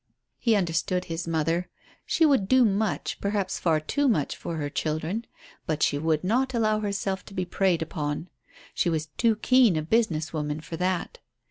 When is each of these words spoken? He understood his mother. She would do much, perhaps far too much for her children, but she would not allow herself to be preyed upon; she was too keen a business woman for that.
He 0.39 0.55
understood 0.55 1.05
his 1.05 1.27
mother. 1.27 1.69
She 2.07 2.25
would 2.25 2.47
do 2.47 2.65
much, 2.65 3.21
perhaps 3.21 3.59
far 3.59 3.79
too 3.79 4.07
much 4.07 4.35
for 4.35 4.55
her 4.57 4.67
children, 4.67 5.25
but 5.67 5.83
she 5.83 5.99
would 5.99 6.23
not 6.23 6.55
allow 6.55 6.79
herself 6.79 7.23
to 7.25 7.35
be 7.35 7.45
preyed 7.45 7.83
upon; 7.83 8.27
she 8.73 8.89
was 8.89 9.09
too 9.19 9.35
keen 9.35 9.75
a 9.77 9.83
business 9.83 10.33
woman 10.33 10.59
for 10.59 10.75
that. 10.75 11.19